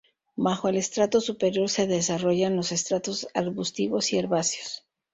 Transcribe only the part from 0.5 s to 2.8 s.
el estrato superior se desarrollan los